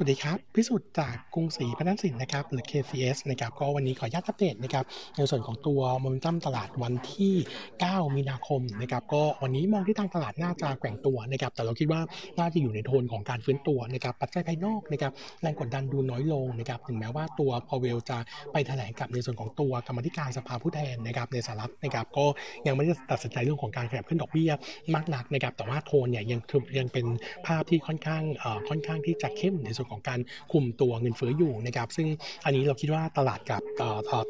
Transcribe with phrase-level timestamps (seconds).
[0.00, 4.84] สวัสดีครับ พิสุทธิ์จากกรุงศรีพัฒนสินนะครับหรือ KCS นะครับก็วันนี้ขออนุญาตอัปเดตนะครับ
[5.16, 7.34] ในส่วนของตัวโมเมนตัมตลาดวันที่
[7.74, 12.00] 9 มีนาคมนะครับก็วันนี้มองที่ทางตลาดน่าจะแกว่งตัวนะครับแต่เราคิดว่า
[12.38, 15.12] น่าจะอยู่ในโทนของการฟื้นตัวนะครับปัจจัยภายนอกนะครับ
[15.42, 18.18] แรงกดดันดูน้อยลงนะครับถึงแม้ว่าตัวพอเวลจะ
[18.52, 22.24] ไปแถลงกับในส่วนของตัวกรรมธิการสภาผู้แทนนะครับในสหรัฐนะครับก็
[22.66, 24.52] ยังไม่ได้ตัดสินใจเรื่องของการขยับขึ้นดอกเบี้ย
[24.94, 26.40] มากนักนะครับแต่ว่าโทนเนี่ยยัง
[26.78, 27.06] ยังเป็น
[27.46, 30.20] ภาพที่ค่อนข้างเอ่อค่อนข้างที่จะเข้มในส่วนของการ
[30.52, 32.06] คุมตัวเงินเฟ้ออยู่นะครับซึ่ง
[32.44, 33.62] อันนี้เราคิดว่าตลาดกับ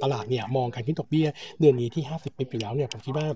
[0.02, 1.26] ตลาดเนี่ยมองการขึ้นดอกเบี้ย
[1.60, 3.26] เดือนนี้ที่ 50ปีอยู่แล้วเนี่ยผมคิดว่า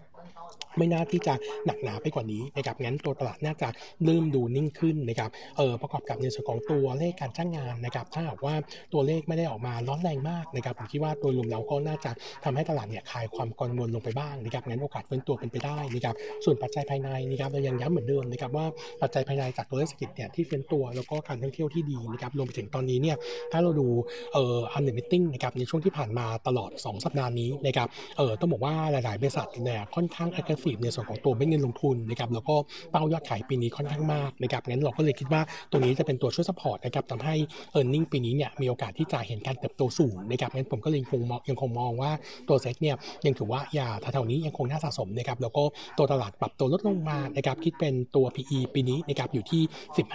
[0.79, 1.35] ไม่น่าที่จะ
[1.67, 3.69] หนักหนาไปกว่านี้นะครับงั้นตัวตลาดน่าจะ
[4.05, 8.55] เริ่มดูนิ่งขึ้นนะครับเออประกอบกับในส่วนของตัวเลขการจ้างงานนะครับ ถ้าหากว่า
[8.93, 12.11] ตัวเลขไม่ได้ออกมาร้อนแรงมากนะครับผมคิดว่าโดยรวมแล้วก็น่าจะ
[12.45, 16.15] ทำให้ตลาดเนี่ยคลายความกังวลลงไปบ้างนะครับงั้นโอกาสฟื้นตัวเป็นไปได้นะครับ
[16.45, 18.67] ส่วนปัจจัยภายในนะครับเรายังย้ำเหมือนเดิมนะครับว่า
[19.03, 23.17] ปัจจัยภายในจากตัวเลขเศรษฐกิจเนี่ยที่ฟื้นตัวแล้วก็การท่องเที่ยวที่ดีนะครับรวมไปถึงตอนนี้เนี่ย
[23.53, 23.89] ถ้าเราดู
[24.33, 32.55] เอ่อ analyst meeting นะครับในช่วงที่ผ่านมาตลอด 2 สัปดาห์นี้นะครับเออต้องบอกว่าหลาย ๆ บริษัทเนี่ยค่อนข้าง aggressive ในส่วนของตัวเม็ดเงินลงทุนนะครับแล้วก็
[32.91, 37.35] เป้ายอดขายปีนี้ค่อนข้างมากนะครับงั้นเราก็เลยคิดว่าตรงนี้จะเป็นตัวช่วย support นะครับทำให้
[37.79, 42.13] e a r n i n g ปีนี้เนี่ยมีโอกาสที่จะเห็นการเติบโตสูงนะครับงั้นผมก็เลยยังคงมองยังคงมองว่า
[42.49, 42.97] ตัวเซ็ตเนี่ย
[43.27, 45.63] ยังถือว่าอย่าแถวๆนี้ยังคงน่าสะสมนะครับแล้วก็
[45.99, 49.63] ตัวตลาดปรับตัวลดลงมานะครับคิดเป็นตัว PE ปีนี้นะครับอยู่ที่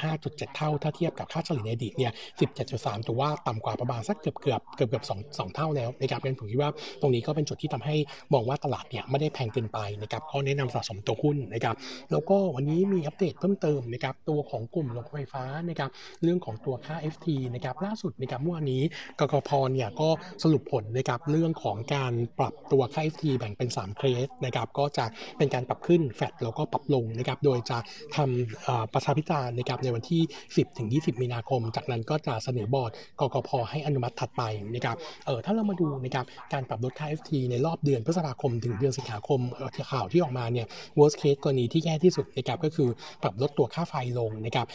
[0.01, 2.11] 15.7 เท่าถ้าเทียบกับค่าเฉลี่ยในอดีตเนี่ย
[2.59, 7.95] 17.3 ถือว่าต่ำกว่าประมาณสักเกือบเกือบเกือบเกือบสองสองเท่าแล้วนะครับงั้นผมคิดว่าตรงนี้ก็เป็นจุดที่ทำให้
[8.33, 11.75] มองว่าตลาดเนี่ยไม่ได้แพงเกินไปนะครับก็แนะนำสะสมตัวหุ้นนะครับ
[12.11, 15.89] แล้วก็วันนี้มีอัปเดตเพิ่มเติมนะครับตัวของกลุ่มโรงไฟฟ้านะครับ
[16.23, 18.81] เรื่องของตัวค่า FT นะครับล่าสุดนะครับเมื่อวานนี้
[19.19, 20.09] กกพเนี่ยก็
[20.43, 25.05] สรุปผลนะครับเรื่องของการปรับตัวค่า FT แบ่งเป็น3เคสนะครับก็จะ
[25.37, 27.77] เป็นการปรับขึ้นแฟดแล้วก็ปรับลงนะครับโดยจะ
[28.15, 34.43] ทำประชาพิจารณ์นะครับในวันที่ 10 ถึง 20 มีนาคม จากนั้นก็จะเสนอบอร์ดกกพให้อนุมัติถัดไป
[34.75, 39.39] นะครับเออถ้าเรามาดูนะครับการปรับลดค่า FT ในรอบเดือนพฤษภาคมถึงเดือนสิงหาคม
[39.73, 40.67] เข่าวที่ออกมาเนี่ย
[40.99, 42.89] worst case กรณีที่แย่ที่สุดนะครับก็คือ
[43.23, 44.67] ปรับลดตัวค่าไฟลงนะครับ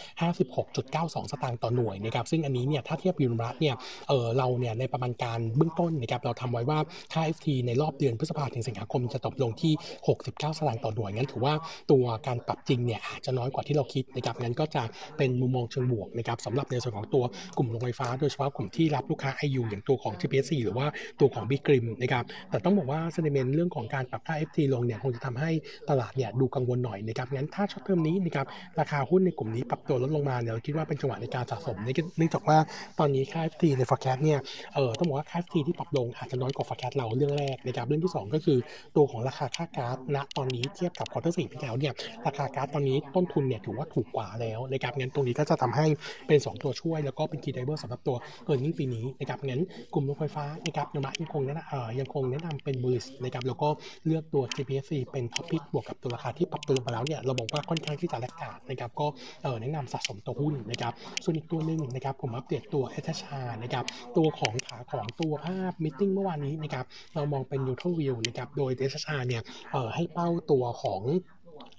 [0.60, 3.74] 56.92 สตางค์ต่อหน่วยนะครับซึ่งอันนี้เนี่ยถ้าเทียบยูนรัฐเนี่ย
[4.08, 6.78] เออเราเนี่ยในประมาณการเบื้องต้นนะครับเราทำไว้ว่า
[7.12, 9.72] ค่า FT ในรอบเดือนพฤษภาถึงสิงหาคมจะตกลงที่
[10.12, 11.54] 69 สตางค์ต่อหน่วยงั้นถือว่า
[11.90, 14.82] ตัวการปรับจริงเนี่ยอาจจะน้อยกว่าที่เราคิดนะครับงั้นก็จะ
[15.16, 17.24] เป็นมุมมองเชิงบวกนะครับสำหรับในส่วนของตัว
[17.56, 20.86] กลุ่มโรงไฟฟ้า โดยเฉพาะกลุ่มที่รับลูกค้า IU อย่างตัวของ TPSC หรือว่า
[21.20, 25.50] ตัวของ Big Grim นะครับแต่ต้องบอกว่า sentiment เรื่องของการปรับค่า FT ลงเนี่ยคงจะทำให้
[25.90, 28.46] ตลาดเนี่ยดูกังวลหน่อยนะครับงั้นถ้า short term นี้นะครับ
[28.80, 32.58] ราคาหุ้นในกลุ่มนี้ปรับตัวลดลงมาเนี่ยเราคิดว่าเป็นจังหวะในการสะสมเนื่องจากว่า
[32.98, 34.38] ตอนนี้ค่า FT ใน forecast เนี่ย
[34.74, 38.58] เออต้องบอกว่าค่า FT ที่ปรับลงอาจจะน้อยกว่า forecast เราเรื่องแรกนะครับเรื่องที่สองก็คือ
[38.96, 41.92] ตัวของราคาค่าก๊าซณตอนนี้เทียบกับ quarter สี่ที่แล้วเนี่ย
[42.26, 45.86] ราคาก๊าซตอนนี้ต้นทุนเนี่ยถือว่าถูกกว่าแล้วนะครับงั้นตรงนี้ก็จะทำให้
[46.26, 49.62] เป็น 2 ตัวช่วย แล้วก็เป็น key driver สำหรับตัว earning ปีนี้นะครับงั้น
[49.94, 53.68] กลุ่มโรงไฟฟ้านะครับนมะยังคงแนะนำเอ่อยังคงแนะนำเป็น bullish นะครับแล้วก็
[54.06, 54.42] เลือกตัว
[54.82, 59.06] PSC เป็น top pick บวกกับตัวราคาที่ปรับตัวลงมาแล้วเนี่ยเราบอกว่าค่อนข้างที่จะ laggard นะครับก็
[59.42, 60.92] เออแนะนำสะสมตัวหุ้นนะครับ
[61.24, 63.84] ส่วนอีกตัวหนึ่งนะครับผมอัปเดตตัว SHR นะครับ
[64.16, 66.84] ตัวของขาของตัวภาพ meeting เมื่อวานนี้นะครับ
[67.14, 71.02] เรามองเป็นยูท a l view นะครับโดย SHR เนี่ยเออให้เป้าตัวของ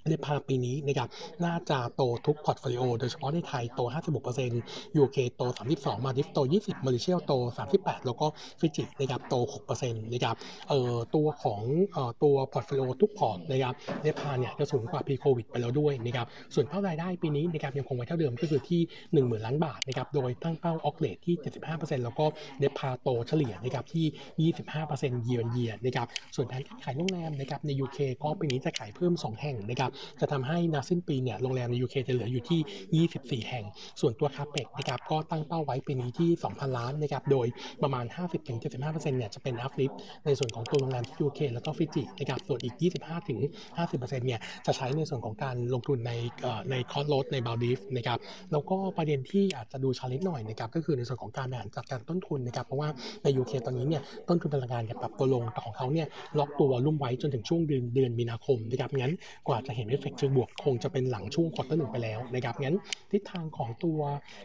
[0.08, 1.08] ในภาพปีนี้นะครับ
[1.44, 3.80] น่าจะโตทุก portfolio โดยเฉพาะในไทยโต
[4.44, 5.42] 56% UK โต
[5.74, 7.32] 32 มัลดีฟส์โต 20มาเลเซียโต
[7.72, 8.26] 38 แล้วก็
[8.60, 9.34] ฟิจินะครับโต
[9.68, 10.36] 6%นะครับ
[10.68, 11.62] เอ่อตัวของ
[11.92, 18.80] เอ่อตัว portfolio ทุกพอร์ตนะครับในภาพเนี่ยจะสูงกว่า pre covid ไปแล้วด้วยนะครับส่วนเป้ารายได้ปีนี้นะครับยังคงไว้เท่าเดิมก็คือที่
[19.12, 21.36] 10,000 ล้านบาทนะครับโดยตั้งเป้า occ rate ที่
[21.70, 22.24] 75%แล้วก็
[22.58, 24.50] เนพาโตเฉลี่ยนะครับที่
[24.88, 33.64] 25% year on year นะครับส่วนแผนการขายโรงแรมนะครับใน UK ก็ปีนี้จะขายเพิ่ม 2 แห่งนะครับจะทำให้นาสิ้นปีเนี่ยโรงแรมใน UK จะเหลืออยู่ที่ 24 แห่ง
[34.00, 37.46] ส่วนตัว CAPEX นะครับก็ตั้งเป้าไว้ปีนี้ที่ 2,000 ล้านนะครับโดย
[37.82, 38.04] ประมาณ
[38.56, 39.90] 50-75%เนี่ยจะเป็น uplift
[40.26, 42.74] ในส่วนของตัวโรงแรมที่ UK แล้วก็ฟิจินะครับส่วนอีก
[43.40, 46.12] 25-50%เนี่ยจะใช้ในส่วนของการลงทุนใน
[46.70, 48.18] ใน Crossroads ในมัลดีฟส์นะครับ
[48.52, 52.88] แล้วก็ประเด็นที่อาจจะดู challenge หน่อยนะครับก็คือในส่วนของการบริหารจัดการต้นทุนนะครับเพราะว่า
[53.22, 56.06] ใน UK ตอนนี้เนี่ยต้นทุนพลังงานเนี่ยปรับตัวลงแต่ของเขาเนี่ย
[56.38, 59.14] ล็อกตัว volume ไว้จนถึงช่วงเดือนเดือนมีนาคมนะครับงั้น
[59.48, 62.76] กว่าจะเห็นเอฟเฟกต์เชิงบวกคงจะเป็นหลังช่วง quarter หนึ่งไปแล้วนะครับงั้น
[63.12, 64.00] ทิศทางของตัว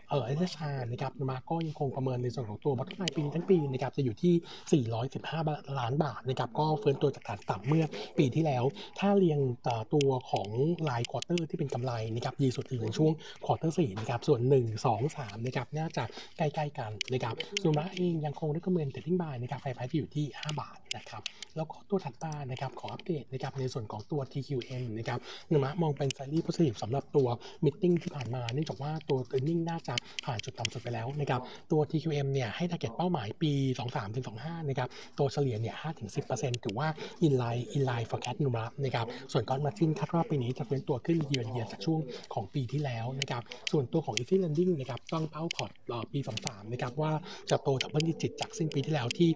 [0.09, 4.83] เอ่อ SHR นะครับมาก็ยังคงประเมินในส่วนของตัว bottom line ปีนี้ทั้งปีนะครับจะอยู่ที่
[5.25, 7.85] 415 ล้านบาทนะครับก็ฟื้นตัวจากฐานต่ำเมื่อ
[8.17, 8.63] ปีที่แล้ว
[8.99, 10.49] ถ้าเรียงต่อตัวของ
[10.89, 13.11] ราย quarter ที่เป็นกำไรนะครับดีสุดอยู่ในช่วง
[13.45, 16.03] quarter สี่นะครับส่วน 1 2 3นะครับน่าจะ
[16.37, 21.21] ใกล้ๆกันนะครับส่วนมาเองยังคงให้คำเนะนำ trading buy นะครับไฟไฟที่อยู่ที่ 5 บาทนะครับ
[21.55, 25.19] แล้วก็ตัวถัดมานะครับขออัปเดตนะครับในส่วนของตัว TQM นะครับ
[25.51, 27.27] นมะมองเป็น slightly positive สำหรับตัว
[27.65, 29.93] meeting ที่ผ่านมาเนื่องจากว่าตัว e a r n i n g น่าจะ
[30.25, 31.41] ผ่านจุดต่ำสุดไปแล้วนะครับ
[31.71, 33.51] ตัว TQM เนี่ยให้ target เป้าหมายปี
[33.85, 34.87] 23ถึง25นะครับ
[35.19, 36.87] ตัวเฉลี่ยเนี่ย5ถึง10%ถือว่า
[37.25, 41.99] in line in line forecast นุมะนะครับส่วน gross margin คาดว่าปีนี้จะเป็นตัวขึ้นเยือนเยียจากช่วง
[42.33, 43.41] ของปีที่แล้วนะครับ
[43.71, 45.71] ส่วนตัวของ Easy Lending นะครับตั้งเป้าพอร์ต
[46.13, 47.11] ปี 23นะครับว่า
[47.49, 49.29] จะโต double digit จากสิ้นปีที่แล้วที่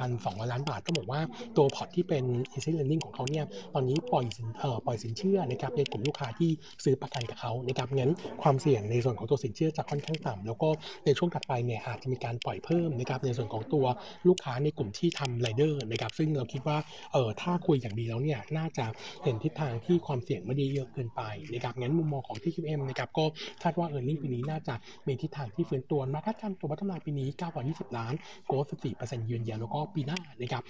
[0.00, 1.20] 1,200 ล้านบาทก็บอกว่า
[1.56, 2.24] ตัวพอร์ตที่เป็น
[2.54, 6.50] Easy Lending ของเขาเนี่ยตอนนี้ปล่อยสินเอ่อปล่อยสินเชื่อนะครับในกลุ่มลูกค้าที่
[6.84, 8.12] ซื้อประกันกับเขานะครับงั้น
[8.42, 10.68] ความเสี่ยงในส่วนของตัวสินเชื่อจะค่อนข้างต่ำแล้วก็
[11.06, 13.84] ในช่วงถัดไปเนี่ยอาจจะมีการปล่อยเพิ่มนะครับในส่วนของตัว
[14.28, 16.78] ลูกค้าในกลุ่มที่ทำไรเดอร์นะครับซึ่งเราคิดว่า
[17.12, 18.86] เออถ้าคุยอย่างดีแล้วเนี่ยน่าจะ
[19.24, 21.22] เห็นทิศทางที่ความเสี่ยงไม่ได้เยอะเกินไป
[21.52, 23.24] นะครับงั้นมุมมองของที่ QM นะครับก็
[23.62, 24.74] คาดว่า e a r n i n g ปีนี้น่าจะ
[25.06, 27.28] มีทิศทางที่ฟื้นตัวมาคาดการณ์ตัว bottom line ปีนี้
[27.62, 28.14] 920 ล้าน
[28.46, 28.64] growth
[28.96, 30.62] 14% year on year แล้วก็ปีหน้านะครับ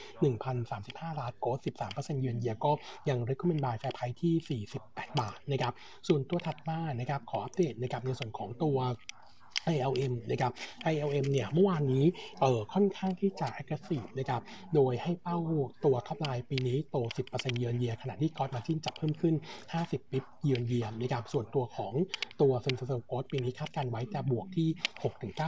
[0.56, 1.58] 1,035 ล้าน growth
[1.88, 2.70] 13% year on year ก็
[3.08, 5.72] ยัง recommend buy fair price ที่ 48 บาทนะครับ
[6.08, 8.78] ส่วนตัวถัดมานะครับขออัปเดตนะครับในส่วนของตัว
[9.74, 10.52] ILM นะครับ
[10.92, 12.04] ILM เนี่ยเมื่อวานนี้
[12.40, 14.42] เออค่อนข้างที่จะ aggressive นะครับ
[14.74, 15.38] โดยให้เป้า
[15.84, 16.96] ตัว top line ปีนี้โต
[17.30, 19.34] 10%เยือนเยียขณะที่กอดมาจินจับเพิ่มขึ้น
[19.72, 21.92] 50 bps year on year นะครับ ส่วนตัวของ
[22.40, 24.68] ตัว same store sales growth ปีนี้คาดการณ์ไว้จะบวกที่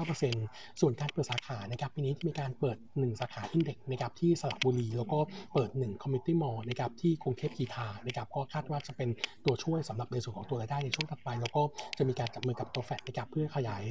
[0.01, 5.19] 6-9%ส่วนการเปิดสาขานะครับปีนี้มีการเปิด 1 สาขา Index นะครับที่สระบุรี แล้วก็
[5.53, 9.09] เปิด 1 community mall นะครับที่กรุงเทพกรีฑานะครับก็คาดว่าจะเป็น
[9.45, 11.63] ตัวช่วยสำหรับในส่วนของตัวรายได้ในช่วงถัดไป แล้วก็
[11.99, 13.85] จะมีการจับมือกับตัวแฟดนะครับเพื่อขยาย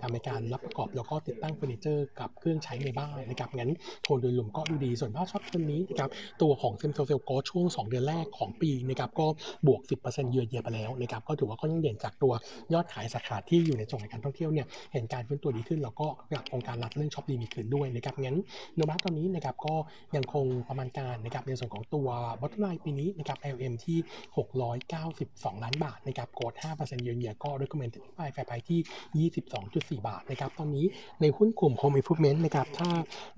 [0.00, 3.70] ทีมในการรับประกอบแล้วก็ติดตั้งเฟอร์นิเจอร์กับเครื่องใช้ในบ้านนะครับงั้น
[4.02, 6.10] โทนโดยรวมก็ดูดีส่วนภาพ short term นี้นะครับ
[6.42, 9.26] ตัวของ same store sales growth ช่วง 2 เดือนแรกของปีนะครับก็
[9.66, 12.32] บวก 10%เยือเยียไปแล้วนะครับก็ถือว่าก็ยังเด่นจากตัว
[12.72, 18.38] ยอดขายสาขาที่อยู่ในจังหวัดการท่องเที่ยวเนี่ยเห็นการฟื้นตัวดีขึ้นแล้วก็กับโครงการรัฐเรื่องช้อปดีมีคืนด้วยนะครับงั้น
[18.76, 19.74] โนบัสตอนนี้นะครับก็
[20.16, 22.08] ยังคงประมาณการนะครับในส่วนของตัว
[22.40, 23.98] bottom line ปีนี้นะครับ ILM ที่
[24.60, 28.80] 692 ล้านบาทนะครับ growth 5% year on year ก็ recommend ที่ buy fair price ที่
[29.50, 30.86] 22.4 บาทนะครับ ตอนนี้
[31.20, 32.90] ในหุ้นกลุ่ม Home Improvement นะครับ ถ้า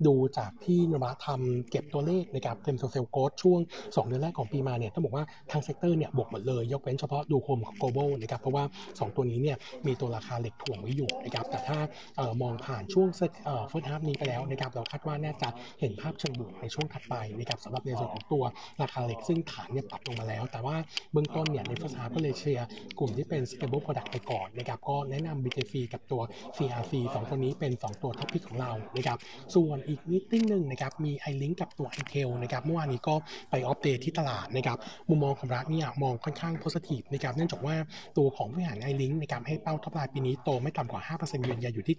[0.07, 8.09] ดูจากที่นบะทำเก็บตัวเลขนะครับ same store sales growth ช่วง 2 เดือนแรกของปีมาเนี่ย ต้องบอกว่าทาง sector เนี่ยบวกหมดเลย ยกเว้นเฉพาะ DOHOME กับ global
[8.21, 9.57] นะครับ เพราะว่า 2 ตัวนี้เนี่ย
[9.87, 11.77] มีตัวราคาเหล็กถ่วงไว้อยู่นะครับ แต่ถ้า
[12.19, 13.07] ออมองผ่านช่วง
[13.45, 15.49] เอ่อ first half นี้ไปแล้วนะครับ เราคาดว่าน่าจะ
[15.79, 18.43] เห็นภาพเชิงบวกในช่วงถัดไปนะครับสำหรับในส่วนของตัว
[18.81, 20.75] ราคาเหล็กซึ่งฐานเนี่ยปรับลงมาแล้ว แต่ว่า
[21.11, 22.67] เบื้องต้นเนี่ยใน first half ก็เลยเชียร์
[22.99, 26.21] กลุ่มที่เป็น stable product ไปก่อนนะครับก็แนะนำ BJC กับตัว
[26.57, 29.17] CRC สองตัวนี้เป็น 2 ตัว top pick ของเรานะครับ
[29.55, 33.15] ส่วนอีก meeting หนึ่งนะครับมี ILINK กับตัว ITEL นะครับเมื่อวานนี้ก็
[33.49, 34.77] ไปอัปเดตที่ตลาดนะครับ
[35.09, 37.75] มุมมองของเราเนี่ยมองค่อนข้าง positive นะครับเนื่องจากว่า
[38.17, 41.95] ตัวของผู้บริหาร ILINK นะครับให้เป้า top line ปีนี้โตไม่ต่ำกว่า 5%เยือนยาอยู่ที่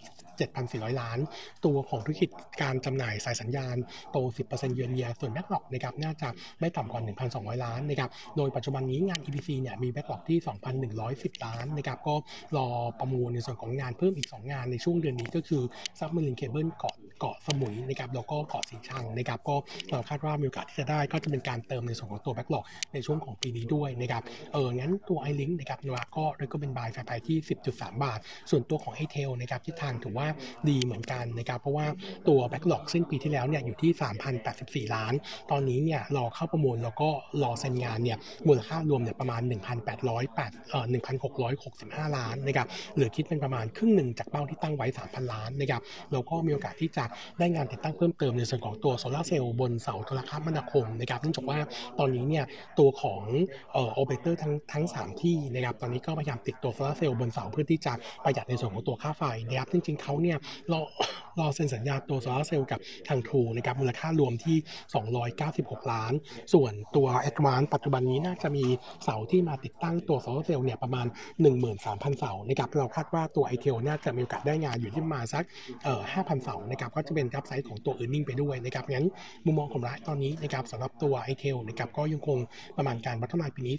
[0.49, 1.19] 7,400 ล้าน
[1.64, 2.31] ตัวของธุรกิจ
[2.62, 3.76] การจำหน่ายสายสัญญาณ
[4.12, 4.19] โต
[4.49, 6.28] 10% year on year ส่วน backlog นะครับน่าจะ
[6.60, 7.02] ไม่ต่ำกว่า
[7.34, 10.38] 1,200 ล้านนะครับโดยปัจจุบันนี้งาน EPC เนี่ยมี backlog ที่
[10.92, 12.14] 2,110 ล้านนะครับก็
[12.56, 12.69] รอ
[12.99, 15.62] ประมูลในส่วนของงานเพิ่มอีก 2 งานในช่วงเดือนนี้ก็คือ
[15.98, 19.56] submarine cable เกาะเกาะสมุยนะครับแล้วก็เกาะสีชังนะครับก็
[19.90, 24.22] เราคาดว่ามีโอกาสที่จะได้ก็จะเป็นการเติมในส่วนของตัว backlog ในช่วงของปีนี้ด้วยนะครับ
[24.52, 27.36] เอองั้นตัว ILINK นะครับนวาก็เรก็เป็นบายแฟไปที่
[27.70, 28.18] 10.3 บาท
[28.50, 30.26] ส่วนตัวของ ITEL นะครับทิศทางถือว่า
[30.68, 31.86] ดีเหมือนกันนะครับเพราะว่า
[32.28, 33.90] ตัว backlog สิ้นปีที่แล้วเนี่ยอยู่ที่
[34.88, 35.12] 3,084 ล้าน
[35.50, 37.08] ตอนนี้เนี่ยรอเข้าประมูลแล้วก็
[37.42, 38.18] รอเซ็นงานเนี่ย
[38.48, 39.40] มูลค่ารวมเนี่ยประมาณ
[40.06, 40.84] 1,808เอ่อ
[41.50, 42.66] 1,665 ล้านนะครับ
[42.96, 47.04] หรือคิดเป็นประมาณครึ่งหนึ่งจากเป้าที่ตั้งไว้ 3,000 ล้านนะครับแล้วก็มีโอกาสที่จะ
[47.38, 51.59] ได้งานติดตั้งเพิ่มเติมในส่วนของตัวโซลาร์เซลล์บนเสาโทรคมนาคมนะครับเนื่องจากว่า
[51.99, 52.45] ตอนนี้เนี่ย
[52.78, 53.23] ตัวของ
[53.73, 57.92] เอ่อโอเปอเรเตอร์ทั้งทั้ง 3 ที่นะครับตอนนี้ก็พยายามติดตัวโซลาร์เซลล์บนเสาเพื่อที่จะ
[58.25, 60.37] ประหยัดในส่วนของตัวค่าไฟนะครับจริงๆเขาเนี่ย
[60.73, 60.80] รอ
[61.38, 64.56] รอเซ็นสัญญาตัวโซลาร์เซลล์กับทางทรูนะครับมูลค่ารวมที่
[65.25, 66.12] 296 ล้าน
[66.52, 68.64] ส่วนตัว ADVANC ปัจจุบันนี้น่าจะมี
[69.04, 71.06] เสาที่มาติดตั้งตัวโซลาร์เซลล์เนี่ยประมาณ
[71.62, 75.44] 13,000 เสานะครับเราคาดว่าตัว ITEL น่าจะมีโอกาสได้งานอยู่ที่มาสัก
[75.85, 79.06] เอ่อ5,000เสานะครับก็จะเป็นรับไซต์ของตัว e a r n i n g ไปด้วยนะครับงั้น
[79.46, 82.38] มุมมองของเราตอนนี้นะครับสำหรับตัว ITEL นะครับก็ยังคง
[82.76, 83.75] ประมาณการวัฒนาปีนี้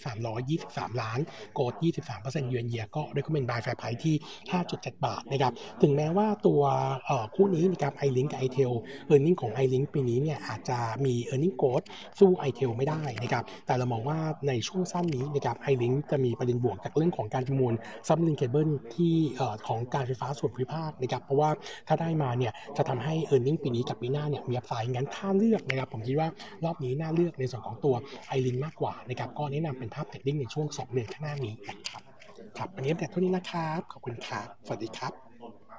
[0.47, 1.19] 323 ล้าน
[1.53, 1.73] growth
[2.11, 4.15] 23% year on year ก็ recommend buy fair price ที่
[4.61, 6.61] 5.7 บาทนะครับถึงแม้ว่าตัว
[7.05, 8.71] เอ่อคู่นี้นะครับไอลิงกับไอเทล
[9.13, 11.55] e a r n i n g ของไอลิงปีนี้เนี่ยอาจจะมี e a r n i n g
[11.61, 11.85] growth
[12.19, 14.17] สู้ไอเทลไม่ได้นะครับแต่เรามองว่า
[14.47, 17.73] ในช่วงสั้นนี้นะครับ ILINK จะมีประเด็นบวกจากเรื่องของการประมูล
[18.07, 21.49] submarine cable ที่เอ่อของการไฟฟ้าส่วนภูมิภาคนะครับเพราะว่า
[21.87, 26.27] ถ้าได้มาเนี่ยจะทำให้ e a r n i n g ปีนี้กับปีหน้าเนี่ยมี upside งั้นถ้าเลือกนะครับผมคิดว่า
[26.63, 27.95] รอบนี้น่าเลือกในส่วนของตัว
[28.27, 32.01] ILINK มากกว่านะครับก็แนะนำเป็นภาพ trading ในช่วง2เดือนข้างหน้านี้นะครับ
[32.57, 35.26] ครับวันนี้แต่เท่านี้นะครับ ขอบคุณครับ สวัสดีครับ